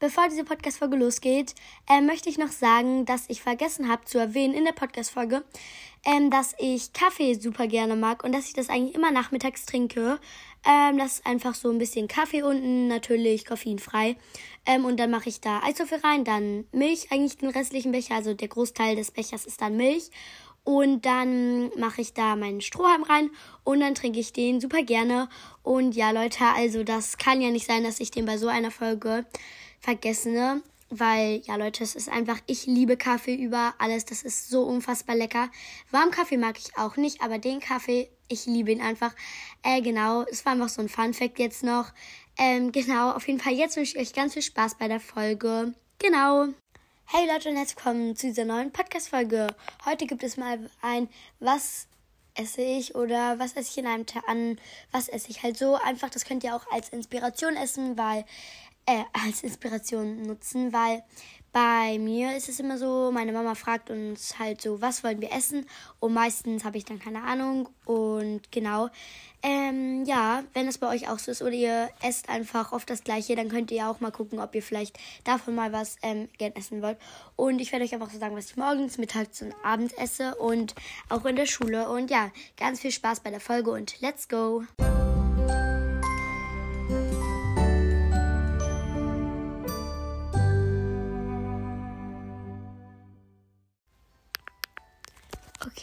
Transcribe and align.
Bevor 0.00 0.28
diese 0.28 0.44
Podcast-Folge 0.44 0.96
losgeht, 0.96 1.56
äh, 1.90 2.00
möchte 2.00 2.28
ich 2.28 2.38
noch 2.38 2.52
sagen, 2.52 3.04
dass 3.04 3.24
ich 3.26 3.42
vergessen 3.42 3.88
habe 3.88 4.04
zu 4.04 4.18
erwähnen 4.18 4.54
in 4.54 4.64
der 4.64 4.72
Podcast-Folge, 4.72 5.42
ähm, 6.06 6.30
dass 6.30 6.54
ich 6.60 6.92
Kaffee 6.92 7.34
super 7.34 7.66
gerne 7.66 7.96
mag 7.96 8.22
und 8.22 8.30
dass 8.30 8.46
ich 8.46 8.52
das 8.52 8.68
eigentlich 8.68 8.94
immer 8.94 9.10
nachmittags 9.10 9.66
trinke. 9.66 10.20
Ähm, 10.64 10.98
das 10.98 11.14
ist 11.14 11.26
einfach 11.26 11.56
so 11.56 11.68
ein 11.70 11.78
bisschen 11.78 12.06
Kaffee 12.06 12.44
unten, 12.44 12.86
natürlich 12.86 13.44
koffeinfrei. 13.44 14.14
Ähm, 14.66 14.84
und 14.84 15.00
dann 15.00 15.10
mache 15.10 15.30
ich 15.30 15.40
da 15.40 15.64
Eiswürfel 15.64 15.98
rein, 15.98 16.22
dann 16.22 16.64
Milch, 16.70 17.10
eigentlich 17.10 17.38
den 17.38 17.50
restlichen 17.50 17.90
Becher, 17.90 18.14
also 18.14 18.34
der 18.34 18.48
Großteil 18.48 18.94
des 18.94 19.10
Bechers 19.10 19.46
ist 19.46 19.60
dann 19.60 19.76
Milch. 19.76 20.12
Und 20.62 21.06
dann 21.06 21.70
mache 21.76 22.02
ich 22.02 22.12
da 22.12 22.36
meinen 22.36 22.60
Strohhalm 22.60 23.02
rein 23.02 23.30
und 23.64 23.80
dann 23.80 23.96
trinke 23.96 24.20
ich 24.20 24.32
den 24.32 24.60
super 24.60 24.82
gerne. 24.82 25.28
Und 25.64 25.96
ja, 25.96 26.12
Leute, 26.12 26.44
also 26.54 26.84
das 26.84 27.16
kann 27.16 27.40
ja 27.40 27.50
nicht 27.50 27.66
sein, 27.66 27.82
dass 27.82 27.98
ich 27.98 28.12
den 28.12 28.26
bei 28.26 28.38
so 28.38 28.46
einer 28.46 28.70
Folge 28.70 29.24
vergessene. 29.80 30.62
Weil, 30.90 31.42
ja, 31.44 31.56
Leute, 31.56 31.84
es 31.84 31.94
ist 31.94 32.08
einfach, 32.08 32.38
ich 32.46 32.64
liebe 32.64 32.96
Kaffee 32.96 33.34
über 33.34 33.74
alles. 33.78 34.06
Das 34.06 34.22
ist 34.22 34.48
so 34.48 34.62
unfassbar 34.62 35.16
lecker. 35.16 35.50
Warm 35.90 36.10
Kaffee 36.10 36.38
mag 36.38 36.58
ich 36.58 36.78
auch 36.78 36.96
nicht, 36.96 37.20
aber 37.20 37.38
den 37.38 37.60
Kaffee, 37.60 38.08
ich 38.28 38.46
liebe 38.46 38.72
ihn 38.72 38.80
einfach. 38.80 39.14
Äh, 39.62 39.82
genau, 39.82 40.22
es 40.22 40.46
war 40.46 40.52
einfach 40.52 40.70
so 40.70 40.80
ein 40.80 40.88
Fun-Fact 40.88 41.38
jetzt 41.38 41.62
noch. 41.62 41.92
Ähm, 42.38 42.72
genau, 42.72 43.10
auf 43.10 43.26
jeden 43.26 43.40
Fall, 43.40 43.52
jetzt 43.52 43.76
wünsche 43.76 43.98
ich 43.98 44.08
euch 44.08 44.14
ganz 44.14 44.32
viel 44.32 44.42
Spaß 44.42 44.76
bei 44.76 44.88
der 44.88 45.00
Folge. 45.00 45.74
Genau. 45.98 46.46
Hey 47.04 47.26
Leute 47.26 47.48
und 47.48 47.56
herzlich 47.56 47.76
willkommen 47.76 48.16
zu 48.16 48.28
dieser 48.28 48.44
neuen 48.44 48.70
Podcast-Folge. 48.70 49.48
Heute 49.84 50.06
gibt 50.06 50.22
es 50.22 50.36
mal 50.36 50.70
ein 50.82 51.08
Was 51.40 51.88
esse 52.34 52.62
ich 52.62 52.94
oder 52.94 53.38
was 53.38 53.54
esse 53.54 53.70
ich 53.70 53.78
in 53.78 53.86
einem 53.86 54.06
Tag 54.06 54.22
an, 54.28 54.58
was 54.92 55.08
esse 55.08 55.30
ich 55.30 55.42
halt 55.42 55.58
so. 55.58 55.74
Einfach, 55.74 56.10
das 56.10 56.24
könnt 56.24 56.44
ihr 56.44 56.54
auch 56.54 56.70
als 56.70 56.90
Inspiration 56.90 57.56
essen, 57.56 57.98
weil 57.98 58.24
äh, 58.88 59.04
als 59.12 59.42
Inspiration 59.42 60.22
nutzen, 60.22 60.72
weil 60.72 61.02
bei 61.52 61.98
mir 61.98 62.36
ist 62.36 62.48
es 62.48 62.60
immer 62.60 62.78
so, 62.78 63.10
meine 63.12 63.32
Mama 63.32 63.54
fragt 63.54 63.90
uns 63.90 64.38
halt 64.38 64.60
so, 64.60 64.80
was 64.80 65.02
wollen 65.02 65.20
wir 65.20 65.32
essen? 65.32 65.66
Und 65.98 66.14
meistens 66.14 66.64
habe 66.64 66.78
ich 66.78 66.84
dann 66.84 66.98
keine 66.98 67.22
Ahnung. 67.22 67.68
Und 67.84 68.52
genau, 68.52 68.88
ähm, 69.42 70.04
ja, 70.04 70.42
wenn 70.52 70.68
es 70.68 70.78
bei 70.78 70.88
euch 70.88 71.08
auch 71.08 71.18
so 71.18 71.30
ist 71.30 71.42
oder 71.42 71.52
ihr 71.52 71.90
esst 72.02 72.28
einfach 72.28 72.72
oft 72.72 72.88
das 72.88 73.02
Gleiche, 73.02 73.34
dann 73.34 73.48
könnt 73.48 73.70
ihr 73.70 73.88
auch 73.88 74.00
mal 74.00 74.10
gucken, 74.10 74.40
ob 74.40 74.54
ihr 74.54 74.62
vielleicht 74.62 74.98
davon 75.24 75.54
mal 75.54 75.72
was 75.72 75.96
ähm, 76.02 76.28
gern 76.38 76.54
essen 76.54 76.82
wollt. 76.82 76.98
Und 77.36 77.60
ich 77.60 77.72
werde 77.72 77.84
euch 77.84 77.94
einfach 77.94 78.10
so 78.10 78.18
sagen, 78.18 78.36
was 78.36 78.50
ich 78.50 78.56
morgens, 78.56 78.98
mittags 78.98 79.42
und 79.42 79.54
abends 79.62 79.94
esse 79.94 80.34
und 80.36 80.74
auch 81.08 81.24
in 81.24 81.36
der 81.36 81.46
Schule. 81.46 81.88
Und 81.88 82.10
ja, 82.10 82.30
ganz 82.56 82.80
viel 82.80 82.92
Spaß 82.92 83.20
bei 83.20 83.30
der 83.30 83.40
Folge 83.40 83.70
und 83.70 84.00
let's 84.00 84.28
go! 84.28 84.64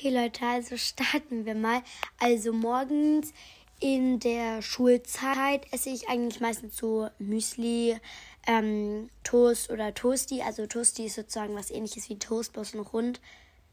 Okay, 0.06 0.14
Leute, 0.14 0.46
also 0.46 0.78
starten 0.78 1.48
wir 1.48 1.56
mal. 1.56 1.82
Also 2.20 2.54
morgens 2.54 3.34
in 3.80 4.20
der 4.20 4.62
Schulzeit 4.62 5.66
esse 5.74 5.90
ich 5.90 6.10
eigentlich 6.10 6.40
meistens 6.40 6.78
so 6.78 7.10
Müsli, 7.18 7.98
ähm, 8.46 9.10
Toast 9.24 9.72
oder 9.72 9.96
Toasty. 9.96 10.44
Also 10.44 10.68
Toasty 10.68 11.08
ist 11.08 11.16
sozusagen 11.16 11.56
was 11.56 11.72
ähnliches 11.72 12.08
wie 12.08 12.20
Toast, 12.20 12.54
bloß 12.54 12.76
noch 12.76 12.94
rund. 12.94 13.20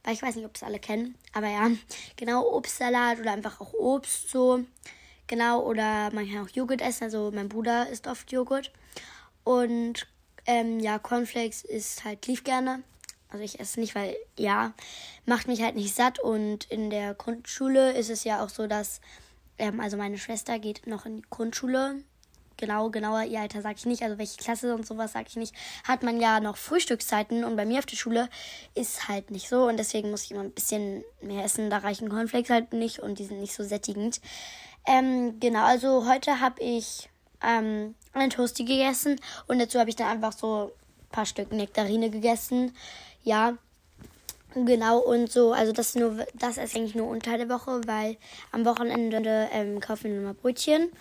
Weil 0.05 0.15
ich 0.15 0.23
weiß 0.23 0.37
nicht, 0.37 0.47
ob 0.47 0.57
es 0.57 0.63
alle 0.63 0.79
kennen. 0.79 1.17
Aber 1.35 1.49
ja, 1.49 1.71
genau, 2.17 2.51
Obstsalat 2.51 3.21
oder 3.21 3.33
einfach 3.33 3.61
auch 3.61 3.75
Obst 3.75 4.31
so. 4.31 4.65
Genau, 5.27 5.63
oder 5.63 6.11
man 6.15 6.27
kann 6.27 6.47
auch 6.47 6.51
Joghurt 6.51 6.81
essen. 6.81 7.05
Also 7.05 7.31
mein 7.31 7.51
Bruder 7.51 7.91
isst 7.91 8.07
oft 8.07 8.33
Joghurt. 8.33 8.73
Und 9.45 10.07
ähm, 10.47 10.81
ja, 10.81 10.99
Cornflakes 10.99 11.63
isst 11.63 12.07
halt 12.07 12.27
lief 12.27 12.43
gerne. 12.43 12.83
Also 13.33 13.45
ich 13.45 13.59
esse 13.59 13.81
nicht, 13.81 13.95
weil 13.95 14.15
ja, 14.39 14.73
macht 15.25 15.49
mich 15.49 15.63
halt 15.63 15.75
nicht 15.75 15.95
satt. 15.95 16.19
Und 16.21 16.65
in 16.65 16.91
der 16.91 17.15
Grundschule 17.15 17.93
ist 17.93 18.11
es 18.11 18.25
ja 18.25 18.45
auch 18.45 18.51
so, 18.51 18.67
dass, 18.67 19.01
ähm, 19.59 19.81
also 19.81 19.97
meine 19.97 20.19
Schwester 20.19 20.59
geht 20.59 20.87
noch 20.87 21.07
in 21.07 21.17
die 21.17 21.25
Grundschule. 21.31 22.03
Genau, 22.59 22.91
genauer 22.91 23.25
ihr 23.25 23.41
Alter 23.41 23.63
sage 23.63 23.77
ich 23.79 23.87
nicht, 23.87 24.03
also 24.03 24.19
welche 24.19 24.37
Klasse 24.37 24.75
und 24.75 24.87
sowas 24.87 25.13
sage 25.13 25.27
ich 25.29 25.37
nicht. 25.37 25.55
Hat 25.83 26.03
man 26.03 26.21
ja 26.21 26.39
noch 26.39 26.57
Frühstückszeiten 26.57 27.43
und 27.43 27.57
bei 27.57 27.65
mir 27.65 27.79
auf 27.79 27.87
der 27.87 27.97
Schule 27.97 28.29
ist 28.75 29.09
halt 29.09 29.31
nicht 29.31 29.49
so 29.49 29.67
und 29.67 29.79
deswegen 29.79 30.11
muss 30.11 30.25
ich 30.25 30.31
immer 30.31 30.43
ein 30.43 30.53
bisschen 30.53 31.03
mehr 31.23 31.45
essen. 31.45 31.71
Da 31.71 31.79
reichen 31.79 32.09
Cornflakes 32.09 32.51
halt 32.51 32.73
nicht 32.73 33.01
und 33.01 33.19
die 33.19 33.25
sind 33.25 33.41
nicht 33.41 33.55
so 33.55 33.65
sättigend. 33.65 34.21
Ähm, 34.87 35.41
genau, 35.41 35.65
also 35.65 36.07
heute 36.07 36.39
habe 36.41 36.63
ich 36.63 37.09
ähm, 37.43 37.95
einen 38.13 38.31
Toasty 38.31 38.65
gegessen 38.65 39.21
und 39.49 39.59
dazu 39.59 39.81
habe 39.81 39.91
ich 39.91 39.97
dann 39.97 40.09
einfach 40.09 40.33
so 40.33 40.73
ein 41.03 41.09
paar 41.11 41.27
Stück 41.27 41.53
Nektarine 41.53 42.11
gegessen. 42.11 42.73
Ja, 43.23 43.57
Genau, 44.55 44.99
und 44.99 45.33
so, 45.33 45.53
also 45.53 45.73
das 45.73 45.95
nur, 45.95 46.27
das 46.35 46.59
ist 46.59 46.77
eigentlich 46.77 46.95
nur 46.95 47.09
unter 47.09 47.39
der 47.39 47.49
Woche, 47.49 47.81
weil 47.87 48.19
am 48.51 48.67
Wochenende 48.67 49.49
ähm, 49.51 49.81
kaufen 49.81 50.11
wir 50.11 50.17
nochmal 50.17 50.35
Brötchen 50.35 50.93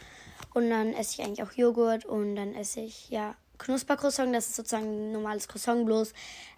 und 0.54 0.70
dann 0.70 0.94
esse 0.94 1.16
ich 1.20 1.26
eigentlich 1.26 1.44
auch 1.44 1.52
Joghurt 1.52 2.06
und 2.06 2.38
dann 2.38 2.56
esse 2.56 2.80
ich, 2.80 3.09
ja, 3.09 3.36
Knuspercroissant, 3.58 4.34
das 4.34 4.48
ist 4.48 4.56
sozusagen 4.56 4.86
ein 4.86 5.12
normales 5.12 5.50
Croissant, 5.50 5.86
bloß 5.86 6.14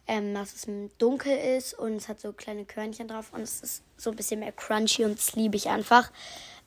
ähm, 0.08 0.36
dass 0.36 0.54
es 0.54 0.68
dunkel 1.00 1.36
ist 1.58 1.74
und 1.74 1.96
es 1.96 2.08
hat 2.08 2.20
so 2.20 2.32
kleine 2.32 2.66
Körnchen 2.66 3.08
drauf 3.08 3.32
und 3.34 3.42
es 3.42 3.62
ist 3.62 3.84
so 3.98 4.12
ein 4.12 4.16
bisschen 4.16 4.42
mehr 4.42 4.52
crunchy 4.52 5.04
und 5.04 5.18
das 5.18 5.36
liebe 5.36 5.56
ich 5.56 5.70
einfach. 5.70 6.12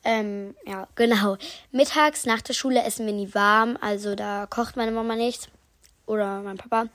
Ähm, 0.02 0.56
ja, 0.66 0.88
genau. 0.96 1.36
Mittags 1.70 2.26
nach 2.26 2.42
der 2.42 2.52
Schule 2.52 2.82
essen 2.82 3.06
wir 3.06 3.12
nie 3.12 3.32
warm, 3.32 3.78
also 3.80 4.16
da 4.16 4.46
kocht 4.46 4.76
meine 4.76 4.90
Mama 4.90 5.14
nicht 5.14 5.50
oder 6.06 6.42
mein 6.42 6.56
Papa. 6.56 6.88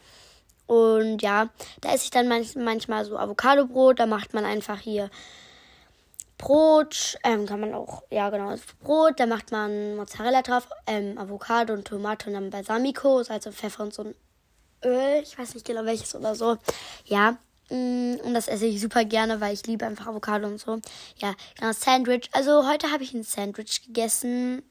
Und 0.67 1.21
ja, 1.21 1.49
da 1.81 1.93
esse 1.93 2.05
ich 2.05 2.11
dann 2.11 2.27
manchmal 2.27 3.05
so 3.05 3.17
Avocado-Brot. 3.17 3.99
Da 3.99 4.05
macht 4.05 4.33
man 4.33 4.45
einfach 4.45 4.79
hier 4.79 5.09
Brot. 6.37 7.17
Ähm, 7.23 7.45
kann 7.45 7.59
man 7.59 7.73
auch, 7.73 8.03
ja 8.09 8.29
genau, 8.29 8.55
Brot. 8.81 9.19
Da 9.19 9.25
macht 9.25 9.51
man 9.51 9.95
Mozzarella 9.95 10.41
drauf, 10.41 10.67
ähm, 10.87 11.17
Avocado 11.17 11.73
und 11.73 11.85
Tomate 11.85 12.27
und 12.27 12.33
dann 12.33 12.49
Balsamico, 12.49 13.23
Salz 13.23 13.45
und 13.45 13.55
Pfeffer 13.55 13.83
und 13.83 13.93
so 13.93 14.03
ein 14.03 14.15
Öl. 14.83 15.21
Ich 15.21 15.37
weiß 15.37 15.53
nicht 15.53 15.65
genau 15.65 15.85
welches 15.85 16.15
oder 16.15 16.35
so. 16.35 16.57
Ja. 17.05 17.37
Mm, 17.69 18.15
und 18.23 18.33
das 18.33 18.47
esse 18.47 18.65
ich 18.65 18.81
super 18.81 19.05
gerne, 19.05 19.39
weil 19.39 19.53
ich 19.53 19.65
liebe 19.67 19.85
einfach 19.85 20.07
Avocado 20.07 20.47
und 20.47 20.59
so. 20.59 20.79
Ja, 21.17 21.33
genau, 21.57 21.71
Sandwich. 21.73 22.29
Also 22.33 22.67
heute 22.67 22.91
habe 22.91 23.03
ich 23.03 23.13
ein 23.13 23.23
Sandwich 23.23 23.83
gegessen 23.85 24.63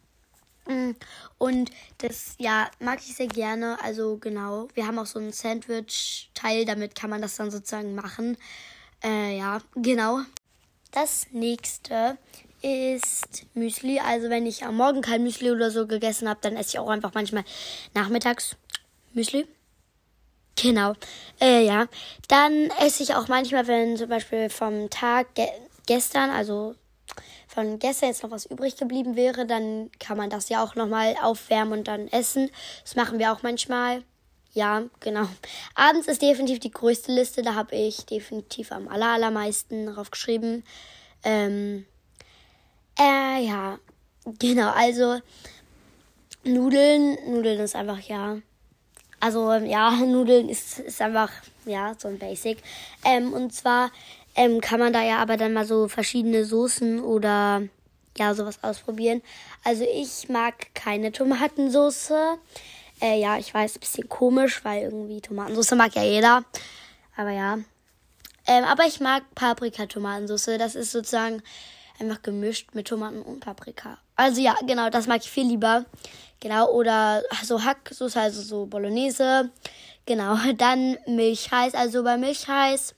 und 1.38 1.70
das, 1.98 2.34
ja, 2.38 2.70
mag 2.78 3.00
ich 3.00 3.14
sehr 3.16 3.26
gerne. 3.26 3.78
Also 3.82 4.16
genau, 4.18 4.68
wir 4.74 4.86
haben 4.86 4.98
auch 4.98 5.06
so 5.06 5.18
ein 5.18 5.32
Sandwich-Teil, 5.32 6.64
damit 6.64 6.94
kann 6.94 7.10
man 7.10 7.22
das 7.22 7.36
dann 7.36 7.50
sozusagen 7.50 7.94
machen. 7.94 8.36
Äh, 9.02 9.38
ja, 9.38 9.60
genau. 9.74 10.20
Das 10.92 11.26
nächste 11.32 12.18
ist 12.62 13.46
Müsli. 13.54 14.00
Also 14.00 14.28
wenn 14.28 14.46
ich 14.46 14.64
am 14.64 14.76
Morgen 14.76 15.00
kein 15.00 15.22
Müsli 15.22 15.50
oder 15.50 15.70
so 15.70 15.86
gegessen 15.86 16.28
habe, 16.28 16.40
dann 16.42 16.56
esse 16.56 16.70
ich 16.70 16.78
auch 16.78 16.88
einfach 16.88 17.14
manchmal 17.14 17.44
nachmittags 17.94 18.56
Müsli. 19.12 19.46
Genau. 20.56 20.94
Äh, 21.40 21.64
ja. 21.64 21.86
Dann 22.28 22.70
esse 22.80 23.02
ich 23.02 23.14
auch 23.14 23.28
manchmal, 23.28 23.66
wenn 23.66 23.96
zum 23.96 24.08
Beispiel 24.08 24.50
vom 24.50 24.90
Tag 24.90 25.34
ge 25.34 25.46
gestern, 25.86 26.30
also 26.30 26.74
von 27.50 27.80
gestern 27.80 28.10
jetzt 28.10 28.22
noch 28.22 28.30
was 28.30 28.46
übrig 28.46 28.76
geblieben 28.76 29.16
wäre, 29.16 29.44
dann 29.44 29.90
kann 29.98 30.16
man 30.16 30.30
das 30.30 30.48
ja 30.48 30.62
auch 30.62 30.76
nochmal 30.76 31.16
aufwärmen 31.20 31.80
und 31.80 31.88
dann 31.88 32.06
essen. 32.06 32.48
Das 32.84 32.94
machen 32.94 33.18
wir 33.18 33.32
auch 33.32 33.42
manchmal. 33.42 34.04
Ja, 34.52 34.84
genau. 35.00 35.26
Abends 35.74 36.06
ist 36.06 36.22
definitiv 36.22 36.60
die 36.60 36.70
größte 36.70 37.12
Liste. 37.12 37.42
Da 37.42 37.56
habe 37.56 37.74
ich 37.74 38.06
definitiv 38.06 38.70
am 38.70 38.86
aller, 38.86 39.08
allermeisten 39.08 39.86
drauf 39.86 40.12
geschrieben. 40.12 40.62
Ähm, 41.24 41.86
äh, 42.96 43.44
ja, 43.44 43.78
genau. 44.38 44.70
Also 44.70 45.20
Nudeln, 46.44 47.18
Nudeln 47.26 47.58
ist 47.58 47.74
einfach, 47.74 48.00
ja. 48.00 48.38
Also, 49.18 49.52
ja, 49.54 49.90
Nudeln 50.06 50.48
ist, 50.48 50.78
ist 50.78 51.02
einfach, 51.02 51.32
ja, 51.64 51.94
so 51.98 52.06
ein 52.06 52.18
Basic. 52.18 52.58
Ähm, 53.04 53.32
und 53.32 53.52
zwar 53.52 53.90
ähm, 54.34 54.60
kann 54.60 54.80
man 54.80 54.92
da 54.92 55.02
ja 55.02 55.18
aber 55.18 55.36
dann 55.36 55.52
mal 55.52 55.66
so 55.66 55.88
verschiedene 55.88 56.44
Soßen 56.44 57.00
oder 57.02 57.62
ja, 58.18 58.34
sowas 58.34 58.62
ausprobieren. 58.62 59.22
Also 59.64 59.84
ich 59.84 60.28
mag 60.28 60.74
keine 60.74 61.12
Tomatensauce. 61.12 62.12
Äh, 63.00 63.20
ja, 63.20 63.38
ich 63.38 63.52
weiß, 63.52 63.76
ein 63.76 63.80
bisschen 63.80 64.08
komisch, 64.08 64.64
weil 64.64 64.82
irgendwie 64.82 65.20
Tomatensauce 65.20 65.72
mag 65.72 65.94
ja 65.94 66.02
jeder. 66.02 66.44
Aber 67.16 67.30
ja. 67.30 67.58
Ähm, 68.46 68.64
aber 68.64 68.84
ich 68.86 69.00
mag 69.00 69.22
Paprika-Tomatensauce. 69.34 70.58
Das 70.58 70.74
ist 70.74 70.92
sozusagen 70.92 71.42
einfach 71.98 72.22
gemischt 72.22 72.74
mit 72.74 72.88
Tomaten 72.88 73.22
und 73.22 73.40
Paprika. 73.40 73.98
Also 74.16 74.40
ja, 74.40 74.54
genau, 74.66 74.90
das 74.90 75.06
mag 75.06 75.20
ich 75.22 75.30
viel 75.30 75.46
lieber. 75.46 75.84
Genau, 76.40 76.70
oder 76.70 77.22
so 77.42 77.62
Hacksoße, 77.62 78.18
also 78.18 78.42
so 78.42 78.66
Bolognese. 78.66 79.50
Genau, 80.06 80.36
dann 80.56 80.96
Milchreis. 81.06 81.74
Also 81.74 82.02
bei 82.02 82.16
Milchreis 82.16 82.94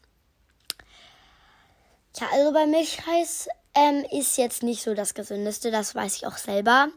ja, 2.19 2.27
also 2.33 2.53
bei 2.53 2.67
Milchreis 2.67 3.49
ähm, 3.75 4.05
ist 4.11 4.37
jetzt 4.37 4.63
nicht 4.63 4.83
so 4.83 4.95
das 4.95 5.15
Gesündeste, 5.15 5.71
das 5.71 5.95
weiß 5.95 6.17
ich 6.17 6.27
auch 6.27 6.37
selber. 6.37 6.89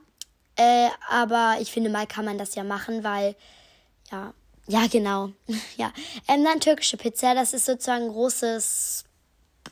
Äh, 0.58 0.90
aber 1.10 1.58
ich 1.60 1.72
finde, 1.72 1.90
mal 1.90 2.08
kann 2.08 2.26
man 2.26 2.38
das 2.38 2.56
ja 2.56 2.64
machen, 2.64 3.04
weil, 3.04 3.36
ja, 4.12 4.34
ja, 4.68 4.88
genau. 4.88 5.30
ja. 5.78 5.92
Ähm, 6.28 6.44
dann 6.44 6.60
türkische 6.60 6.98
Pizza, 6.98 7.36
das 7.36 7.54
ist 7.54 7.66
sozusagen 7.66 8.06
ein 8.06 8.12
großes, 8.12 9.06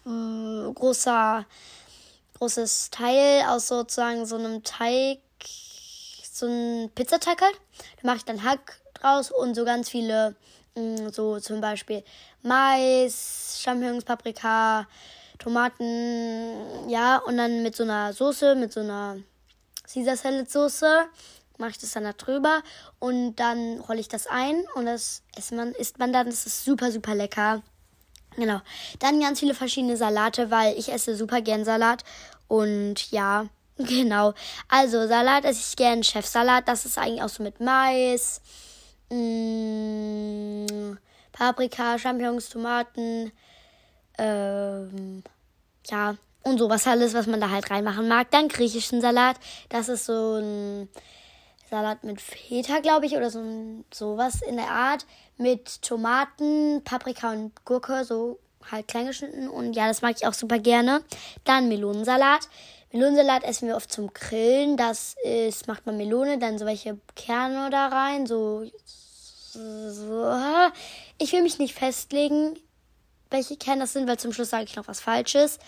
äh, 0.05 0.73
großer, 0.73 1.45
großes 2.37 2.89
Teil 2.91 3.43
aus 3.47 3.67
sozusagen 3.67 4.25
so 4.25 4.35
einem 4.35 4.63
Teig, 4.63 5.19
so 6.31 6.45
ein 6.47 6.91
Pizzateig 6.93 7.41
halt. 7.41 7.59
Da 8.01 8.07
mache 8.07 8.17
ich 8.17 8.25
dann 8.25 8.43
Hack 8.43 8.81
draus 8.93 9.31
und 9.31 9.55
so 9.55 9.65
ganz 9.65 9.89
viele, 9.89 10.35
mh, 10.75 11.07
mm, 11.07 11.13
so 11.13 11.39
zum 11.39 11.59
Beispiel 11.61 12.03
Mais, 12.43 13.59
Champignons, 13.61 14.03
Paprika, 14.03 14.87
Tomaten, 15.39 16.89
ja, 16.89 17.17
und 17.17 17.37
dann 17.37 17.63
mit 17.63 17.75
so 17.75 17.83
einer 17.83 18.13
Soße, 18.13 18.55
mit 18.55 18.71
so 18.73 18.81
einer 18.81 19.17
Caesar 19.91 20.17
Salad 20.17 20.49
Soße 20.49 21.07
mache 21.57 21.71
ich 21.71 21.77
das 21.77 21.91
dann 21.91 22.03
da 22.03 22.13
drüber 22.13 22.61
und 22.99 23.35
dann 23.35 23.79
rolle 23.79 23.99
ich 23.99 24.07
das 24.07 24.27
ein 24.27 24.63
und 24.75 24.85
das 24.85 25.23
isst 25.37 25.51
man, 25.51 25.71
isst 25.73 25.99
man 25.99 26.11
dann. 26.11 26.25
Das 26.27 26.45
ist 26.45 26.65
super, 26.65 26.91
super 26.91 27.15
lecker. 27.15 27.61
Genau. 28.35 28.61
Dann 28.99 29.19
ganz 29.19 29.39
viele 29.39 29.53
verschiedene 29.53 29.97
Salate, 29.97 30.49
weil 30.49 30.77
ich 30.77 30.91
esse 30.91 31.15
super 31.15 31.41
gern 31.41 31.65
Salat. 31.65 32.03
Und 32.47 33.11
ja, 33.11 33.47
genau. 33.77 34.33
Also 34.67 35.07
Salat 35.07 35.45
esse 35.45 35.61
ich 35.69 35.75
gern 35.75 36.03
Chefsalat. 36.03 36.67
Das 36.67 36.85
ist 36.85 36.97
eigentlich 36.97 37.21
auch 37.21 37.29
so 37.29 37.43
mit 37.43 37.59
Mais, 37.59 38.41
mh, 39.09 40.65
mm, 40.69 40.97
Paprika, 41.31 41.97
Champignons, 41.97 42.49
Tomaten, 42.49 43.31
ähm, 44.17 44.82
ja, 45.89 46.15
und 46.43 46.57
sowas 46.57 46.87
alles, 46.87 47.13
was 47.13 47.27
man 47.27 47.39
da 47.39 47.49
halt 47.49 47.71
reinmachen 47.71 48.07
mag. 48.07 48.29
Dann 48.31 48.49
griechischen 48.49 49.01
Salat. 49.01 49.37
Das 49.69 49.89
ist 49.89 50.05
so 50.05 50.35
ein 50.35 50.89
Salat 51.69 52.03
mit 52.03 52.21
Feta, 52.21 52.79
glaube 52.79 53.05
ich, 53.05 53.15
oder 53.15 53.29
so 53.29 53.41
sowas 53.93 54.41
in 54.41 54.57
der 54.57 54.69
Art. 54.69 55.05
Mit 55.37 55.81
Tomaten, 55.81 56.83
Paprika 56.83 57.31
und 57.31 57.65
Gurke, 57.65 58.03
so 58.03 58.39
halt 58.69 58.87
klein 58.87 59.07
geschnitten. 59.07 59.47
Und 59.49 59.73
ja, 59.73 59.87
das 59.87 60.01
mag 60.01 60.15
ich 60.17 60.27
auch 60.27 60.33
super 60.33 60.59
gerne. 60.59 61.01
Dann 61.45 61.69
Melonensalat. 61.69 62.47
Melonensalat 62.91 63.43
essen 63.43 63.67
wir 63.67 63.75
oft 63.75 63.91
zum 63.91 64.13
Grillen. 64.13 64.77
Das 64.77 65.15
ist, 65.23 65.67
macht 65.67 65.85
man 65.85 65.97
Melone, 65.97 66.37
dann 66.37 66.59
so 66.59 66.65
welche 66.65 66.99
Kerne 67.15 67.69
da 67.69 67.87
rein. 67.87 68.27
So, 68.27 68.65
so. 69.53 70.31
Ich 71.17 71.31
will 71.31 71.41
mich 71.41 71.57
nicht 71.57 71.73
festlegen, 71.73 72.59
welche 73.33 73.57
Kerne 73.57 73.81
das 73.81 73.93
sind, 73.93 74.07
weil 74.07 74.17
zum 74.17 74.31
Schluss 74.31 74.51
sage 74.51 74.65
ich 74.65 74.75
noch 74.75 74.87
was 74.87 75.01
Falsches. 75.01 75.59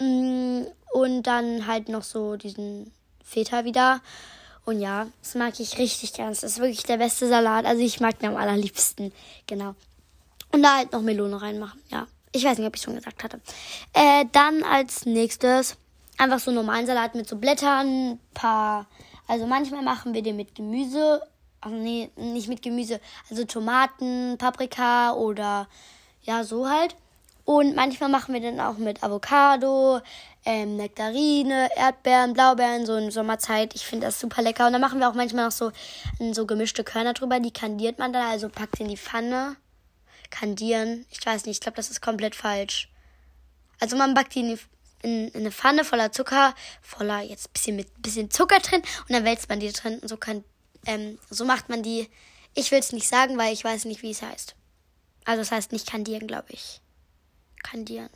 Mm, 0.00 0.62
und 0.92 1.22
dann 1.22 1.66
halt 1.66 1.88
noch 1.88 2.02
so 2.02 2.36
diesen 2.36 2.90
Feta 3.22 3.64
wieder. 3.64 4.00
Und 4.64 4.80
ja, 4.80 5.06
das 5.22 5.34
mag 5.36 5.58
ich 5.60 5.78
richtig 5.78 6.12
gern. 6.12 6.30
Das 6.30 6.42
ist 6.42 6.58
wirklich 6.58 6.82
der 6.82 6.96
beste 6.96 7.28
Salat. 7.28 7.64
Also 7.64 7.82
ich 7.82 8.00
mag 8.00 8.18
den 8.18 8.30
am 8.30 8.36
allerliebsten. 8.36 9.12
Genau. 9.46 9.74
Und 10.52 10.62
da 10.62 10.78
halt 10.78 10.92
noch 10.92 11.02
Melone 11.02 11.40
reinmachen. 11.40 11.80
Ja. 11.90 12.08
Ich 12.32 12.44
weiß 12.44 12.58
nicht, 12.58 12.66
ob 12.66 12.76
ich 12.76 12.82
schon 12.82 12.96
gesagt 12.96 13.22
hatte. 13.22 13.40
Äh, 13.92 14.24
dann 14.32 14.62
als 14.62 15.06
nächstes 15.06 15.76
einfach 16.18 16.38
so 16.38 16.50
normalen 16.50 16.86
Salat 16.86 17.14
mit 17.14 17.28
so 17.28 17.36
Blättern, 17.36 18.20
paar. 18.34 18.86
Also 19.26 19.46
manchmal 19.46 19.82
machen 19.82 20.14
wir 20.14 20.22
den 20.22 20.36
mit 20.36 20.54
Gemüse. 20.54 21.22
Also 21.60 21.76
nee, 21.76 22.10
nicht 22.16 22.48
mit 22.48 22.62
Gemüse. 22.62 23.00
Also 23.28 23.44
Tomaten, 23.44 24.36
Paprika 24.38 25.12
oder 25.12 25.68
ja, 26.22 26.44
so 26.44 26.68
halt. 26.68 26.96
Und 27.44 27.74
manchmal 27.74 28.08
machen 28.08 28.34
wir 28.34 28.40
den 28.40 28.60
auch 28.60 28.76
mit 28.76 29.02
Avocado, 29.02 30.00
ähm, 30.44 30.76
Nektarine, 30.76 31.68
Erdbeeren, 31.76 32.32
Blaubeeren, 32.32 32.86
so 32.86 32.96
in 32.96 33.10
Sommerzeit. 33.10 33.74
Ich 33.74 33.86
finde 33.86 34.06
das 34.06 34.20
super 34.20 34.42
lecker. 34.42 34.66
Und 34.66 34.72
dann 34.72 34.80
machen 34.80 35.00
wir 35.00 35.08
auch 35.08 35.14
manchmal 35.14 35.46
noch 35.46 35.52
so, 35.52 35.72
so 36.32 36.46
gemischte 36.46 36.84
Körner 36.84 37.12
drüber. 37.12 37.40
Die 37.40 37.52
kandiert 37.52 37.98
man 37.98 38.12
dann, 38.12 38.26
also 38.26 38.48
packt 38.48 38.80
in 38.80 38.88
die 38.88 38.96
Pfanne. 38.96 39.56
Kandieren. 40.30 41.06
Ich 41.10 41.24
weiß 41.24 41.44
nicht, 41.46 41.56
ich 41.56 41.60
glaube, 41.60 41.76
das 41.76 41.90
ist 41.90 42.00
komplett 42.00 42.36
falsch. 42.36 42.88
Also 43.80 43.96
man 43.96 44.14
backt 44.14 44.34
die 44.34 44.40
in, 44.40 44.58
in, 45.02 45.28
in 45.28 45.40
eine 45.40 45.50
Pfanne 45.50 45.84
voller 45.84 46.12
Zucker, 46.12 46.54
voller 46.82 47.20
jetzt 47.20 47.52
bisschen 47.52 47.76
mit 47.76 48.02
bisschen 48.02 48.30
Zucker 48.30 48.60
drin 48.60 48.82
und 49.08 49.10
dann 49.10 49.24
wälzt 49.24 49.48
man 49.48 49.58
die 49.58 49.72
drin 49.72 49.98
und 49.98 50.08
so 50.08 50.16
kann, 50.16 50.44
ähm, 50.86 51.18
so 51.30 51.44
macht 51.44 51.68
man 51.68 51.82
die. 51.82 52.08
Ich 52.54 52.70
will 52.70 52.78
es 52.78 52.92
nicht 52.92 53.08
sagen, 53.08 53.38
weil 53.38 53.52
ich 53.52 53.64
weiß 53.64 53.86
nicht, 53.86 54.02
wie 54.02 54.10
es 54.10 54.22
heißt. 54.22 54.54
Also 55.24 55.42
es 55.42 55.50
heißt 55.50 55.72
nicht 55.72 55.90
kandieren, 55.90 56.26
glaube 56.26 56.48
ich. 56.50 56.80
Kandieren. 57.62 58.10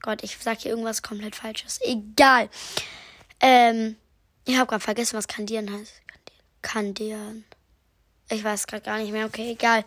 Gott, 0.00 0.22
ich 0.22 0.36
sag 0.38 0.58
hier 0.60 0.72
irgendwas 0.72 1.02
komplett 1.02 1.36
Falsches. 1.36 1.80
Egal. 1.82 2.48
Ähm, 3.40 3.96
ich 4.44 4.56
habe 4.56 4.66
gerade 4.66 4.82
vergessen, 4.82 5.16
was 5.16 5.28
Kandieren 5.28 5.72
heißt. 5.72 6.02
Kandieren. 6.60 7.44
Ich 8.28 8.42
weiß 8.42 8.66
gerade 8.66 8.82
gar 8.82 8.98
nicht 8.98 9.12
mehr. 9.12 9.26
Okay, 9.26 9.52
egal. 9.52 9.84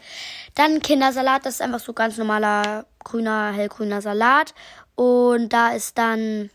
Dann 0.54 0.82
Kindersalat. 0.82 1.46
Das 1.46 1.56
ist 1.56 1.62
einfach 1.62 1.80
so 1.80 1.94
ganz 1.94 2.18
normaler 2.18 2.86
grüner, 3.04 3.52
hellgrüner 3.54 4.02
Salat. 4.02 4.54
Und 4.96 5.50
da 5.50 5.70
ist 5.70 5.98
dann, 5.98 6.50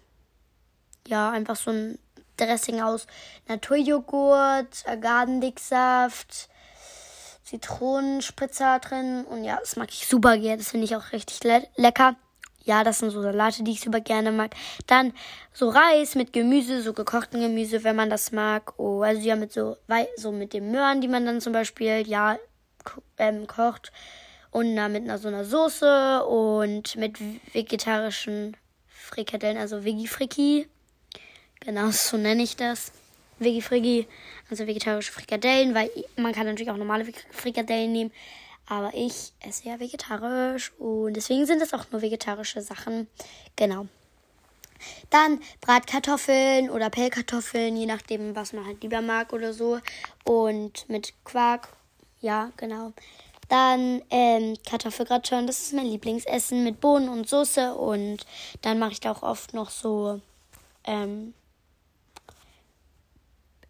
ja, 1.07 1.31
einfach 1.31 1.57
so 1.57 1.71
ein 1.71 1.99
Dressing 2.37 2.81
aus 2.81 3.07
Naturjoghurt, 3.49 4.85
Agavendicksaft, 4.87 6.49
Zitronenspritzer 7.51 8.79
drin. 8.79 9.25
Und 9.25 9.43
ja, 9.43 9.59
das 9.59 9.75
mag 9.75 9.89
ich 9.91 10.07
super 10.07 10.39
gerne. 10.39 10.59
Das 10.59 10.71
finde 10.71 10.85
ich 10.85 10.95
auch 10.95 11.11
richtig 11.13 11.43
le 11.43 11.67
lecker. 11.77 12.15
Ja, 12.63 12.85
das 12.85 13.01
sind 13.01 13.11
so 13.11 13.23
Salate, 13.23 13.65
die 13.65 13.73
ich 13.73 13.81
super 13.81 14.01
gerne 14.01 14.31
mag. 14.31 14.55
Dann 14.87 15.13
so 15.53 15.69
Reis 15.69 16.15
mit 16.15 16.33
Gemüse, 16.33 16.81
so 16.83 16.93
gekochten 16.93 17.41
Gemüse, 17.41 17.83
wenn 17.83 17.97
man 17.97 18.09
das 18.09 18.31
mag. 18.31 18.79
Oh, 18.79 19.03
also 19.03 19.21
ja, 19.21 19.35
mit 19.35 19.53
so, 19.53 19.77
so 20.17 20.31
mit 20.31 20.53
den 20.53 20.71
Möhren, 20.71 21.01
die 21.01 21.09
man 21.09 21.27
dann 21.27 21.41
zum 21.41 21.53
Beispiel, 21.53 22.07
ja, 22.07 22.39
ähm, 23.19 23.49
kocht. 23.49 23.91
Und 24.53 24.77
dann 24.77 24.93
mit 24.93 25.05
einer, 25.05 25.19
so 25.19 25.27
einer 25.29 25.45
Soße 25.45 26.25
und 26.25 26.95
mit 26.97 27.19
vegetarischen 27.53 28.57
Frikadellen, 28.87 29.59
also 29.59 29.85
Veggie-Friki. 29.85 30.69
Genau, 31.61 31.91
so 31.91 32.17
nenne 32.17 32.43
ich 32.43 32.57
das. 32.57 32.93
Veggie-Friki, 33.41 34.07
also 34.49 34.67
vegetarische 34.67 35.13
Frikadellen, 35.13 35.75
weil 35.75 35.91
man 36.17 36.33
kann 36.33 36.47
natürlich 36.47 36.71
auch 36.71 36.77
normale 36.77 37.07
Frikadellen 37.31 37.93
nehmen. 37.93 38.13
Aber 38.67 38.93
ich 38.95 39.33
esse 39.41 39.69
ja 39.69 39.81
vegetarisch 39.81 40.73
und 40.79 41.15
deswegen 41.15 41.45
sind 41.45 41.61
es 41.61 41.75
auch 41.75 41.91
nur 41.91 42.03
vegetarische 42.03 42.63
Sachen. 42.63 43.09
Genau. 43.57 43.89
Dann 45.11 45.41
Bratkartoffeln 45.61 46.71
oder 46.71 46.89
Pellkartoffeln, 46.89 47.77
je 47.77 47.87
nachdem, 47.87 48.37
was 48.37 48.53
man 48.53 48.65
halt 48.67 48.83
lieber 48.83 49.03
mag 49.03 49.33
oder 49.33 49.53
so. 49.53 49.81
Und 50.25 50.89
mit 50.89 51.13
Quark, 51.25 51.69
ja, 52.21 52.53
genau. 52.57 52.93
Dann 53.49 54.03
ähm, 54.11 54.57
Kartoffelgratin, 54.65 55.49
das 55.49 55.61
ist 55.61 55.73
mein 55.73 55.87
Lieblingsessen 55.87 56.63
mit 56.63 56.81
Bohnen 56.81 57.09
und 57.09 57.29
Soße. 57.29 57.75
Und 57.75 58.25
dann 58.63 58.79
mache 58.79 58.93
ich 58.93 59.01
da 59.01 59.11
auch 59.11 59.23
oft 59.23 59.55
noch 59.55 59.71
so 59.71 60.21
ähm, 60.85 61.35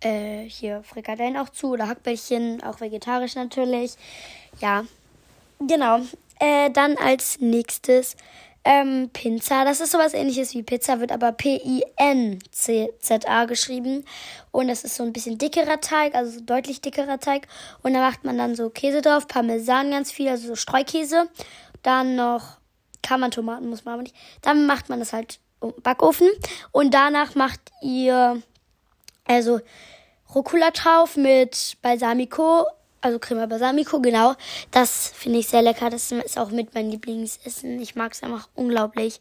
äh, 0.00 0.44
hier 0.44 0.82
Frikadellen 0.82 1.36
auch 1.36 1.48
zu 1.48 1.72
oder 1.72 1.88
Hackbällchen, 1.88 2.62
auch 2.62 2.80
vegetarisch 2.80 3.34
natürlich. 3.34 3.94
Ja, 4.60 4.84
genau. 5.58 6.00
Äh, 6.38 6.70
dann 6.70 6.96
als 6.96 7.40
nächstes 7.40 8.16
ähm, 8.64 9.10
Pinza. 9.12 9.64
Das 9.64 9.80
ist 9.80 9.92
sowas 9.92 10.14
ähnliches 10.14 10.54
wie 10.54 10.62
Pizza, 10.62 11.00
wird 11.00 11.12
aber 11.12 11.32
P-I-N-C-Z-A 11.32 11.74
geschrieben. 13.46 14.04
Und 14.50 14.68
das 14.68 14.84
ist 14.84 14.96
so 14.96 15.02
ein 15.02 15.12
bisschen 15.12 15.38
dickerer 15.38 15.80
Teig, 15.80 16.14
also 16.14 16.38
so 16.38 16.40
deutlich 16.44 16.80
dickerer 16.80 17.18
Teig. 17.18 17.48
Und 17.82 17.94
da 17.94 18.00
macht 18.00 18.24
man 18.24 18.38
dann 18.38 18.54
so 18.54 18.70
Käse 18.70 19.02
drauf, 19.02 19.28
Parmesan 19.28 19.90
ganz 19.90 20.12
viel, 20.12 20.28
also 20.28 20.48
so 20.48 20.56
Streukäse. 20.56 21.28
Dann 21.82 22.16
noch 22.16 22.58
kann 23.02 23.20
man 23.20 23.30
Tomaten, 23.30 23.68
muss 23.68 23.84
man 23.84 23.94
aber 23.94 24.02
nicht. 24.02 24.16
Dann 24.42 24.66
macht 24.66 24.88
man 24.90 24.98
das 24.98 25.12
halt 25.12 25.40
im 25.62 25.72
Backofen. 25.82 26.28
Und 26.72 26.92
danach 26.92 27.34
macht 27.34 27.60
ihr 27.82 28.42
also 29.30 29.60
Rucola 30.34 30.70
drauf 30.70 31.16
mit 31.16 31.76
Balsamico, 31.82 32.66
also 33.00 33.18
Crema 33.18 33.46
Balsamico, 33.46 34.00
genau. 34.00 34.34
Das 34.70 35.08
finde 35.08 35.38
ich 35.38 35.48
sehr 35.48 35.62
lecker. 35.62 35.88
Das 35.88 36.12
ist 36.12 36.38
auch 36.38 36.50
mit 36.50 36.74
meinem 36.74 36.90
Lieblingsessen. 36.90 37.80
Ich 37.80 37.94
mag 37.94 38.12
es 38.12 38.22
einfach 38.22 38.48
unglaublich. 38.54 39.18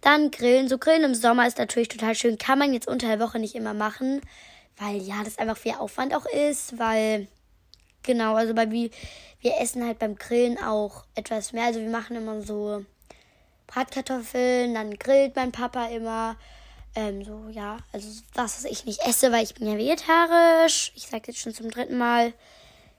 Dann 0.00 0.30
Grillen. 0.30 0.68
So 0.68 0.78
Grillen 0.78 1.04
im 1.04 1.14
Sommer 1.14 1.46
ist 1.46 1.58
natürlich 1.58 1.88
total 1.88 2.14
schön. 2.14 2.38
Kann 2.38 2.58
man 2.58 2.72
jetzt 2.72 2.88
unter 2.88 3.06
der 3.06 3.20
Woche 3.20 3.38
nicht 3.38 3.54
immer 3.54 3.74
machen, 3.74 4.20
weil 4.78 4.96
ja, 5.02 5.22
das 5.24 5.38
einfach 5.38 5.56
viel 5.56 5.74
Aufwand 5.74 6.14
auch 6.14 6.26
ist, 6.26 6.78
weil 6.78 7.28
genau, 8.02 8.34
also 8.34 8.54
bei 8.54 8.70
wie 8.70 8.90
wir 9.40 9.60
essen 9.60 9.86
halt 9.86 9.98
beim 9.98 10.16
Grillen 10.16 10.58
auch 10.62 11.04
etwas 11.14 11.52
mehr. 11.52 11.66
Also 11.66 11.80
wir 11.80 11.90
machen 11.90 12.16
immer 12.16 12.42
so 12.42 12.84
Bratkartoffeln, 13.66 14.74
dann 14.74 14.98
grillt 14.98 15.36
mein 15.36 15.52
Papa 15.52 15.86
immer. 15.86 16.36
Ähm, 16.94 17.24
so, 17.24 17.48
ja, 17.50 17.78
also 17.92 18.08
das, 18.34 18.56
was 18.56 18.64
ich 18.64 18.84
nicht 18.84 19.00
esse, 19.06 19.30
weil 19.30 19.44
ich 19.44 19.54
bin 19.54 19.68
ja 19.68 19.76
vegetarisch. 19.76 20.92
Ich 20.96 21.06
sage 21.06 21.24
jetzt 21.28 21.38
schon 21.38 21.54
zum 21.54 21.70
dritten 21.70 21.96
Mal. 21.98 22.32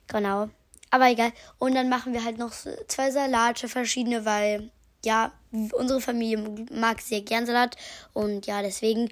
Genau. 0.08 0.50
Aber 0.90 1.10
egal. 1.10 1.32
Und 1.58 1.76
dann 1.76 1.90
machen 1.90 2.14
wir 2.14 2.24
halt 2.24 2.38
noch 2.38 2.54
zwei 2.88 3.12
Salate, 3.12 3.68
verschiedene, 3.68 4.26
weil, 4.26 4.72
ja, 5.06 5.32
unsere 5.52 6.02
Familie 6.02 6.66
mag 6.72 7.02
sehr 7.02 7.22
gern 7.22 7.46
Salat. 7.46 7.76
Und 8.14 8.46
ja, 8.48 8.62
deswegen. 8.62 9.10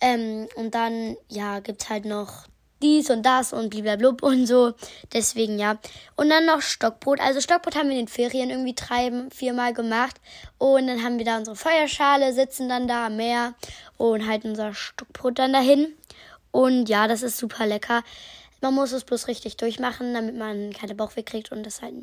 Ähm, 0.00 0.48
und 0.56 0.74
dann, 0.74 1.16
ja, 1.28 1.60
gibt 1.60 1.82
es 1.82 1.90
halt 1.90 2.04
noch 2.04 2.46
dies 2.82 3.10
und 3.10 3.24
das 3.24 3.52
und 3.52 3.70
blablabla 3.70 4.28
und 4.28 4.46
so. 4.46 4.74
Deswegen 5.12 5.58
ja. 5.58 5.78
Und 6.16 6.30
dann 6.30 6.46
noch 6.46 6.62
Stockbrot. 6.62 7.20
Also 7.20 7.40
Stockbrot 7.40 7.76
haben 7.76 7.88
wir 7.88 7.98
in 7.98 8.06
den 8.06 8.08
Ferien 8.08 8.50
irgendwie 8.50 8.74
drei, 8.74 9.10
viermal 9.30 9.72
gemacht. 9.72 10.20
Und 10.58 10.86
dann 10.86 11.02
haben 11.02 11.18
wir 11.18 11.24
da 11.24 11.38
unsere 11.38 11.56
Feuerschale, 11.56 12.32
sitzen 12.32 12.68
dann 12.68 12.88
da 12.88 13.06
am 13.06 13.16
Meer 13.16 13.54
und 13.96 14.26
halten 14.26 14.50
unser 14.50 14.74
Stockbrot 14.74 15.38
dann 15.38 15.52
dahin. 15.52 15.94
Und 16.50 16.88
ja, 16.88 17.08
das 17.08 17.22
ist 17.22 17.38
super 17.38 17.66
lecker. 17.66 18.02
Man 18.60 18.74
muss 18.74 18.90
es 18.90 19.04
bloß 19.04 19.28
richtig 19.28 19.56
durchmachen, 19.56 20.14
damit 20.14 20.36
man 20.36 20.72
keine 20.72 20.96
Bauchweh 20.96 21.22
kriegt 21.22 21.52
und 21.52 21.64
das 21.64 21.80
halt 21.80 21.94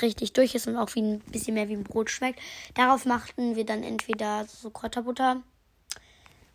richtig 0.00 0.32
durch 0.32 0.54
ist 0.54 0.68
und 0.68 0.76
auch 0.76 0.94
wie 0.94 1.02
ein 1.02 1.18
bisschen 1.20 1.54
mehr 1.54 1.68
wie 1.68 1.74
ein 1.74 1.82
Brot 1.82 2.10
schmeckt. 2.10 2.38
Darauf 2.74 3.06
machten 3.06 3.56
wir 3.56 3.64
dann 3.64 3.82
entweder 3.82 4.46
so 4.46 4.70
Kräuterbutter. 4.70 5.42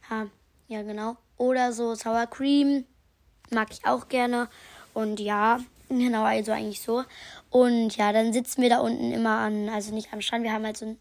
Ha, 0.09 0.27
ja, 0.69 0.83
genau. 0.83 1.17
Oder 1.37 1.73
so 1.73 1.95
Sour 1.95 2.27
Cream 2.27 2.85
mag 3.51 3.69
ich 3.71 3.85
auch 3.85 4.07
gerne. 4.07 4.47
Und 4.93 5.19
ja, 5.19 5.59
genau, 5.89 6.23
also 6.23 6.51
eigentlich 6.51 6.81
so. 6.81 7.03
Und 7.49 7.95
ja, 7.97 8.11
dann 8.13 8.33
sitzen 8.33 8.61
wir 8.61 8.69
da 8.69 8.79
unten 8.79 9.11
immer 9.11 9.37
an, 9.39 9.69
also 9.69 9.93
nicht 9.93 10.13
am 10.13 10.21
Strand, 10.21 10.43
wir 10.43 10.53
haben 10.53 10.65
halt 10.65 10.77
so 10.77 10.85
einen 10.85 10.99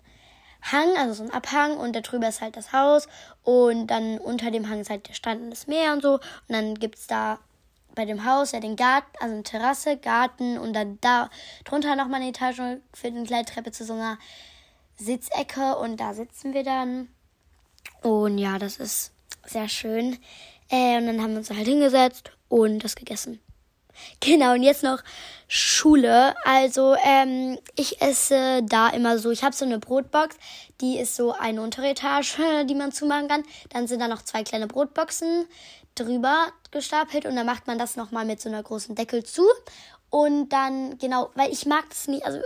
Hang, 0.63 0.97
also 0.97 1.13
so 1.15 1.23
einen 1.25 1.33
Abhang 1.33 1.77
und 1.77 1.95
da 1.95 2.01
drüber 2.01 2.29
ist 2.29 2.41
halt 2.41 2.57
das 2.57 2.73
Haus 2.73 3.07
und 3.43 3.89
dann 3.89 4.19
unter 4.19 4.51
dem 4.51 4.71
Hang 4.71 4.81
ist 4.81 4.89
halt 4.89 5.07
der 5.07 5.13
Strand 5.13 5.43
und 5.43 5.51
das 5.51 5.67
Meer 5.67 5.93
und 5.93 6.03
so. 6.03 6.15
Und 6.15 6.21
dann 6.49 6.75
gibt 6.75 6.97
es 6.97 7.07
da 7.07 7.39
bei 7.95 8.07
dem 8.07 8.25
Haus 8.25 8.53
ja 8.53 8.61
den 8.61 8.77
Garten, 8.77 9.11
also 9.21 9.35
eine 9.35 9.43
Terrasse, 9.43 9.97
Garten 9.99 10.59
und 10.59 10.73
dann 10.73 10.99
da 11.01 11.29
drunter 11.65 11.97
nochmal 11.97 12.21
eine 12.21 12.31
Etage 12.31 12.81
für 12.93 13.07
eine 13.07 13.25
kleine 13.25 13.73
zu 13.73 13.85
so 13.85 13.93
einer 13.93 14.19
Sitzecke 14.97 15.77
und 15.77 15.99
da 15.99 16.15
sitzen 16.15 16.55
wir 16.55 16.65
dann. 16.65 17.09
Und 18.03 18.39
ja, 18.39 18.59
das 18.59 18.79
ist 18.79 19.13
sehr 19.45 19.69
schön. 19.69 20.19
Äh, 20.71 20.99
und 20.99 21.07
dann 21.07 21.23
haben 21.23 21.33
wir 21.33 21.39
uns 21.39 21.51
halt 21.51 21.67
hingesetzt 21.67 22.31
und 22.49 22.85
das 22.85 22.97
gegessen. 22.97 23.41
Genau, 24.21 24.55
und 24.55 24.63
jetzt 24.63 24.83
noch 24.83 24.99
Schule. 25.47 26.35
Also, 26.45 26.97
ähm, 27.05 27.59
ich 27.77 28.01
esse 28.01 28.63
da 28.65 28.89
immer 28.89 29.19
so. 29.19 29.31
Ich 29.31 29.45
habe 29.45 29.55
so 29.55 29.65
eine 29.65 29.79
Brotbox, 29.79 30.37
die 30.81 30.99
ist 30.99 31.15
so 31.15 31.33
eine 31.33 31.63
untere 31.63 31.91
Etage, 31.91 32.37
die 32.69 32.75
man 32.75 32.93
zumachen 32.93 33.29
kann. 33.29 33.45
Dann 33.71 33.87
sind 33.87 34.01
da 34.01 34.09
noch 34.09 34.23
zwei 34.23 34.43
kleine 34.43 34.67
Brotboxen 34.67 35.47
drüber 35.95 36.49
gestapelt 36.73 37.25
und 37.25 37.37
dann 37.37 37.47
macht 37.47 37.67
man 37.67 37.79
das 37.79 37.97
nochmal 37.97 38.25
mit 38.25 38.41
so 38.41 38.49
einer 38.49 38.63
großen 38.63 38.95
Deckel 38.95 39.23
zu. 39.25 39.45
Und 40.11 40.49
dann, 40.49 40.99
genau, 40.99 41.31
weil 41.35 41.53
ich 41.53 41.67
mag 41.67 41.89
das 41.89 42.09
nicht, 42.09 42.25
also 42.25 42.41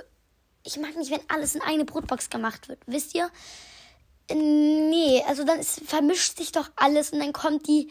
ich 0.65 0.79
mag 0.79 0.97
nicht, 0.97 1.11
wenn 1.11 1.21
alles 1.29 1.55
in 1.55 1.63
eine 1.63 1.85
Brotbox 1.85 2.31
gemacht 2.31 2.69
wird. 2.69 2.79
Wisst 2.87 3.15
ihr? 3.15 3.31
Nee, 4.31 5.23
also 5.27 5.45
dann 5.45 5.61
ist, 5.61 5.81
vermischt 5.87 6.37
sich 6.37 6.53
doch 6.53 6.71
alles 6.77 7.11
und 7.11 7.21
dann 7.21 7.33
kommt 7.33 7.67
die, 7.67 7.89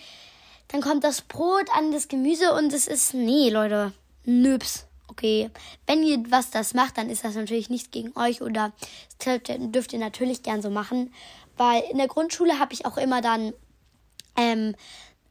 dann 0.67 0.81
kommt 0.81 1.03
das 1.03 1.21
Brot 1.21 1.67
an 1.75 1.91
das 1.91 2.07
Gemüse 2.07 2.53
und 2.53 2.73
es 2.73 2.87
ist, 2.87 3.13
nee, 3.13 3.49
Leute, 3.49 3.93
nöps. 4.23 4.85
Okay, 5.09 5.49
wenn 5.87 6.03
ihr 6.03 6.23
was 6.29 6.51
das 6.51 6.75
macht, 6.75 6.97
dann 6.97 7.09
ist 7.09 7.23
das 7.23 7.33
natürlich 7.33 7.69
nichts 7.71 7.89
gegen 7.89 8.15
euch 8.15 8.41
oder 8.41 8.71
dürft 9.25 9.93
ihr 9.93 9.99
natürlich 9.99 10.43
gern 10.43 10.61
so 10.61 10.69
machen, 10.69 11.11
weil 11.55 11.81
in 11.89 11.97
der 11.97 12.07
Grundschule 12.07 12.59
habe 12.59 12.73
ich 12.73 12.85
auch 12.85 12.97
immer 12.97 13.21
dann 13.21 13.53
ähm, 14.35 14.75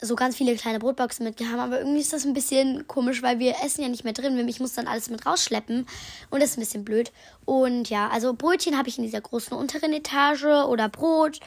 so 0.00 0.14
ganz 0.14 0.36
viele 0.36 0.54
kleine 0.56 0.78
Brotboxen 0.78 1.24
mitgehabt, 1.24 1.58
aber 1.58 1.78
irgendwie 1.78 2.00
ist 2.00 2.12
das 2.12 2.24
ein 2.24 2.34
bisschen 2.34 2.86
komisch, 2.86 3.22
weil 3.22 3.38
wir 3.38 3.54
essen 3.64 3.82
ja 3.82 3.88
nicht 3.88 4.04
mehr 4.04 4.12
drin. 4.12 4.36
Ich 4.48 4.60
muss 4.60 4.74
dann 4.74 4.86
alles 4.86 5.08
mit 5.10 5.24
rausschleppen 5.24 5.86
und 6.30 6.40
das 6.40 6.50
ist 6.50 6.56
ein 6.58 6.60
bisschen 6.60 6.84
blöd. 6.84 7.12
Und 7.44 7.88
ja, 7.88 8.08
also 8.08 8.34
Brötchen 8.34 8.76
habe 8.76 8.88
ich 8.88 8.98
in 8.98 9.04
dieser 9.04 9.20
großen 9.20 9.56
unteren 9.56 9.92
Etage 9.92 10.44
oder 10.44 10.88
Brot, 10.88 11.40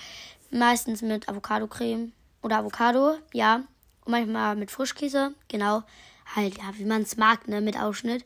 meistens 0.51 1.01
mit 1.01 1.29
Avocado-Creme 1.29 2.11
oder 2.41 2.57
Avocado, 2.57 3.17
ja. 3.33 3.63
Und 4.05 4.11
manchmal 4.11 4.55
mit 4.55 4.71
Frischkäse, 4.71 5.33
genau. 5.47 5.83
Halt, 6.35 6.57
ja, 6.57 6.63
wie 6.77 6.85
man 6.85 7.03
es 7.03 7.17
mag, 7.17 7.47
ne, 7.47 7.61
mit 7.61 7.79
Ausschnitt. 7.79 8.23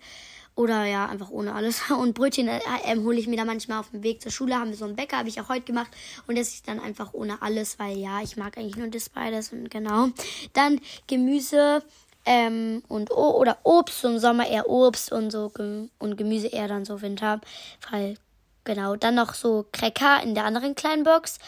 Oder 0.55 0.85
ja, 0.85 1.07
einfach 1.07 1.29
ohne 1.29 1.53
alles. 1.53 1.89
Und 1.99 2.13
Brötchen 2.13 2.47
äh, 2.47 2.59
äh, 2.85 2.97
hole 2.97 3.17
ich 3.19 3.27
mir 3.27 3.37
da 3.37 3.45
manchmal 3.45 3.79
auf 3.79 3.89
dem 3.89 4.03
Weg 4.03 4.21
zur 4.21 4.31
Schule. 4.31 4.55
Haben 4.55 4.69
wir 4.69 4.77
so 4.77 4.85
einen 4.85 4.95
Bäcker, 4.95 5.17
habe 5.17 5.29
ich 5.29 5.41
auch 5.41 5.49
heute 5.49 5.65
gemacht. 5.65 5.91
Und 6.27 6.37
das 6.37 6.49
ist 6.49 6.67
dann 6.67 6.79
einfach 6.79 7.13
ohne 7.13 7.41
alles, 7.41 7.79
weil 7.79 7.97
ja, 7.97 8.21
ich 8.21 8.37
mag 8.37 8.57
eigentlich 8.57 8.75
nur 8.75 8.87
das 8.87 9.09
beides. 9.09 9.51
Und 9.51 9.69
genau. 9.71 10.09
Dann 10.53 10.79
Gemüse 11.07 11.83
ähm, 12.25 12.83
und 12.87 13.11
o 13.11 13.31
oder 13.31 13.57
Obst. 13.63 14.03
Im 14.03 14.19
Sommer 14.19 14.47
eher 14.47 14.69
Obst 14.69 15.11
und 15.11 15.31
so 15.31 15.51
und 15.99 16.17
Gemüse 16.17 16.47
eher 16.47 16.67
dann 16.67 16.85
so 16.85 17.01
Winter. 17.01 17.41
Weil, 17.89 18.17
genau. 18.63 18.95
Dann 18.95 19.15
noch 19.15 19.33
so 19.33 19.65
Cracker 19.71 20.21
in 20.21 20.35
der 20.35 20.45
anderen 20.45 20.75
kleinen 20.75 21.03
Box. 21.03 21.39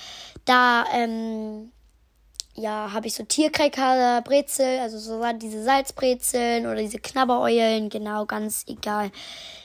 Da, 0.46 0.86
ähm, 0.92 1.72
ja, 2.56 2.92
habe 2.94 3.08
ich 3.08 3.14
so 3.14 3.24
Tierkräcker, 3.24 4.22
Brezel, 4.22 4.80
also 4.80 4.98
so 4.98 5.22
diese 5.34 5.64
Salzbrezeln 5.64 6.66
oder 6.66 6.78
diese 6.78 7.00
Knabbereulen, 7.00 7.90
genau, 7.90 8.26
ganz 8.26 8.64
egal. 8.68 9.12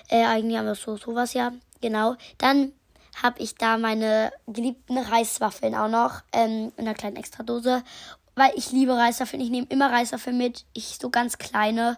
Äh, 0.08 0.24
eigentlich 0.24 0.58
haben 0.58 0.66
wir 0.66 0.74
so 0.74 0.96
sowas 0.96 1.32
ja, 1.32 1.52
genau. 1.80 2.16
Dann 2.38 2.72
habe 3.22 3.40
ich 3.40 3.54
da 3.54 3.78
meine 3.78 4.32
geliebten 4.46 4.98
Reiswaffeln 4.98 5.74
auch 5.74 5.88
noch 5.88 6.22
ähm, 6.32 6.72
in 6.76 6.86
einer 6.86 6.94
kleinen 6.94 7.16
Extradose, 7.16 7.82
weil 8.34 8.50
ich 8.56 8.72
liebe 8.72 8.96
Reiswaffeln. 8.96 9.42
Ich 9.42 9.50
nehme 9.50 9.66
immer 9.68 9.92
Reiswaffeln 9.92 10.36
mit. 10.36 10.64
Ich 10.72 10.98
so 11.00 11.10
ganz 11.10 11.38
kleine 11.38 11.96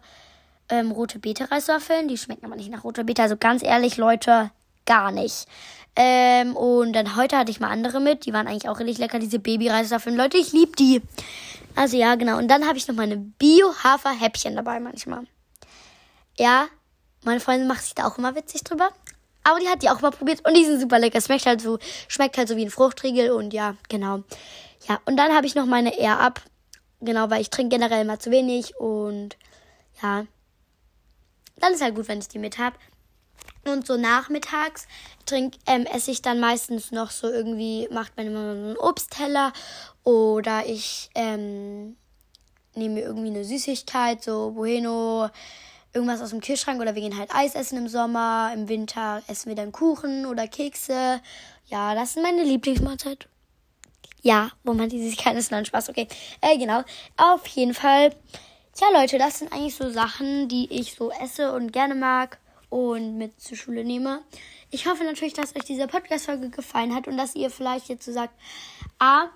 ähm, 0.68 0.90
rote 0.90 1.18
Beete 1.18 1.50
Reiswaffeln, 1.50 2.08
die 2.08 2.18
schmecken 2.18 2.44
aber 2.46 2.56
nicht 2.56 2.70
nach 2.70 2.84
roter 2.84 3.04
Beete. 3.04 3.22
Also 3.22 3.36
ganz 3.36 3.62
ehrlich, 3.62 3.96
Leute, 3.96 4.50
gar 4.86 5.10
nicht. 5.10 5.46
Ähm, 5.94 6.56
und 6.56 6.94
dann 6.94 7.16
heute 7.16 7.36
hatte 7.36 7.50
ich 7.50 7.60
mal 7.60 7.68
andere 7.68 8.00
mit. 8.00 8.24
Die 8.24 8.32
waren 8.32 8.46
eigentlich 8.46 8.68
auch 8.68 8.78
richtig 8.78 8.98
lecker, 8.98 9.18
diese 9.18 9.38
Baby-Reiswaffeln. 9.38 10.16
Leute, 10.16 10.38
ich 10.38 10.52
liebe 10.52 10.72
die. 10.76 11.02
Also 11.74 11.96
ja, 11.96 12.14
genau. 12.14 12.38
Und 12.38 12.48
dann 12.48 12.66
habe 12.66 12.78
ich 12.78 12.88
noch 12.88 12.94
meine 12.94 13.16
Bio-Hafer-Häppchen 13.16 14.56
dabei 14.56 14.80
manchmal. 14.80 15.24
Ja, 16.38 16.68
meine 17.24 17.40
Freundin 17.40 17.68
macht 17.68 17.82
sich 17.82 17.94
da 17.94 18.06
auch 18.06 18.18
immer 18.18 18.34
witzig 18.34 18.64
drüber. 18.64 18.90
Aber 19.44 19.58
die 19.58 19.68
hat 19.68 19.82
die 19.82 19.90
auch 19.90 20.00
mal 20.00 20.10
probiert 20.10 20.46
und 20.46 20.54
die 20.56 20.64
sind 20.64 20.80
super 20.80 20.98
lecker. 20.98 21.18
Es 21.18 21.26
schmeckt 21.26 21.46
halt 21.46 21.60
so, 21.60 21.78
schmeckt 22.08 22.38
halt 22.38 22.48
so 22.48 22.56
wie 22.56 22.64
ein 22.64 22.70
Fruchtriegel 22.70 23.32
und 23.32 23.52
ja, 23.52 23.74
genau. 23.88 24.22
Ja, 24.88 25.00
und 25.04 25.16
dann 25.16 25.34
habe 25.34 25.46
ich 25.46 25.54
noch 25.54 25.66
meine 25.66 25.98
Air 25.98 26.20
Up. 26.20 26.40
Genau, 27.00 27.28
weil 27.30 27.40
ich 27.40 27.50
trinke 27.50 27.76
generell 27.76 28.02
immer 28.02 28.20
zu 28.20 28.30
wenig 28.30 28.76
und 28.76 29.36
ja. 30.00 30.26
Dann 31.56 31.74
ist 31.74 31.82
halt 31.82 31.94
gut, 31.94 32.08
wenn 32.08 32.20
ich 32.20 32.28
die 32.28 32.38
mit 32.38 32.58
habe. 32.58 32.76
Und 33.64 33.86
so 33.86 33.96
nachmittags 33.96 34.88
trink, 35.24 35.54
ähm, 35.66 35.86
esse 35.86 36.10
ich 36.10 36.22
dann 36.22 36.40
meistens 36.40 36.90
noch 36.90 37.10
so 37.10 37.28
irgendwie, 37.28 37.88
macht 37.92 38.16
meine 38.16 38.30
Mama 38.30 38.54
so 38.54 38.60
einen 38.60 38.76
Obstteller 38.76 39.52
oder 40.02 40.66
ich 40.66 41.10
ähm, 41.14 41.96
nehme 42.74 42.94
mir 42.94 43.02
irgendwie 43.02 43.28
eine 43.28 43.44
Süßigkeit, 43.44 44.22
so 44.22 44.52
Bueno, 44.52 45.30
irgendwas 45.92 46.22
aus 46.22 46.30
dem 46.30 46.40
Kühlschrank 46.40 46.80
oder 46.80 46.94
wir 46.94 47.02
gehen 47.02 47.16
halt 47.16 47.34
Eis 47.34 47.54
essen 47.54 47.78
im 47.78 47.88
Sommer, 47.88 48.50
im 48.54 48.68
Winter 48.68 49.22
essen 49.28 49.48
wir 49.48 49.56
dann 49.56 49.72
Kuchen 49.72 50.26
oder 50.26 50.48
Kekse. 50.48 51.20
Ja, 51.66 51.94
das 51.94 52.16
ist 52.16 52.22
meine 52.22 52.42
Lieblingsmahlzeit. 52.42 53.28
Ja, 54.22 54.50
wo 54.64 54.72
man 54.72 54.88
die 54.88 55.02
Süßigkeit 55.02 55.36
ist, 55.36 55.52
dann 55.52 55.64
Spaß, 55.64 55.88
okay. 55.88 56.08
Äh, 56.40 56.56
genau. 56.56 56.82
Auf 57.16 57.46
jeden 57.48 57.74
Fall. 57.74 58.14
Ja, 58.80 59.00
Leute, 59.00 59.18
das 59.18 59.40
sind 59.40 59.52
eigentlich 59.52 59.74
so 59.74 59.90
Sachen, 59.90 60.48
die 60.48 60.72
ich 60.72 60.94
so 60.94 61.10
esse 61.10 61.52
und 61.52 61.72
gerne 61.72 61.94
mag 61.94 62.38
und 62.72 63.18
mit 63.18 63.38
zur 63.38 63.58
Schule 63.58 63.84
nehme. 63.84 64.22
Ich 64.70 64.86
hoffe 64.86 65.04
natürlich, 65.04 65.34
dass 65.34 65.54
euch 65.54 65.64
diese 65.64 65.86
Podcast-Folge 65.86 66.48
gefallen 66.48 66.94
hat 66.94 67.06
und 67.06 67.18
dass 67.18 67.34
ihr 67.34 67.50
vielleicht 67.50 67.90
jetzt 67.90 68.06
so 68.06 68.12
sagt, 68.12 68.32
ah, 68.98 69.28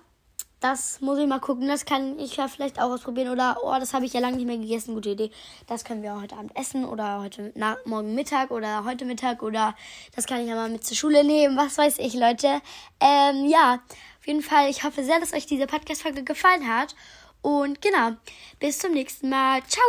das 0.59 1.01
muss 1.01 1.19
ich 1.19 1.27
mal 1.27 1.39
gucken, 1.39 1.67
das 1.67 1.85
kann 1.85 2.17
ich 2.17 2.37
ja 2.37 2.47
vielleicht 2.47 2.79
auch 2.79 2.89
ausprobieren 2.89 3.29
oder, 3.29 3.57
oh, 3.61 3.75
das 3.79 3.93
habe 3.93 4.05
ich 4.05 4.13
ja 4.13 4.21
lange 4.21 4.37
nicht 4.37 4.47
mehr 4.47 4.57
gegessen, 4.57 4.95
gute 4.95 5.11
Idee. 5.11 5.29
Das 5.67 5.83
können 5.83 6.01
wir 6.01 6.19
heute 6.19 6.35
Abend 6.35 6.57
essen 6.57 6.83
oder 6.83 7.19
heute 7.21 7.51
nach, 7.53 7.77
morgen 7.85 8.15
Mittag 8.15 8.49
oder 8.49 8.83
heute 8.85 9.05
Mittag 9.05 9.43
oder 9.43 9.75
das 10.15 10.25
kann 10.25 10.41
ich 10.41 10.49
ja 10.49 10.55
mal 10.55 10.69
mit 10.71 10.83
zur 10.83 10.97
Schule 10.97 11.23
nehmen, 11.23 11.55
was 11.55 11.77
weiß 11.77 11.99
ich, 11.99 12.15
Leute. 12.15 12.59
Ähm, 12.99 13.45
ja, 13.45 13.81
auf 14.19 14.25
jeden 14.25 14.41
Fall, 14.41 14.67
ich 14.71 14.83
hoffe 14.83 15.03
sehr, 15.03 15.19
dass 15.19 15.33
euch 15.33 15.45
diese 15.45 15.67
Podcast-Folge 15.67 16.23
gefallen 16.23 16.67
hat 16.67 16.95
und 17.43 17.83
genau, 17.83 18.13
bis 18.59 18.79
zum 18.79 18.93
nächsten 18.93 19.29
Mal. 19.29 19.61
Ciao! 19.67 19.83